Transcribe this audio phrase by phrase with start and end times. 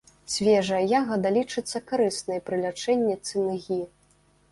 [0.35, 3.79] Свежая ягада лічыцца карыснай пры лячэнні цынгі.